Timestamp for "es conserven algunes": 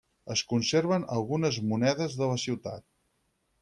0.35-1.61